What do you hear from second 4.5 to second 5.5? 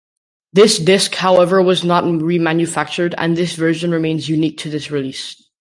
to this release.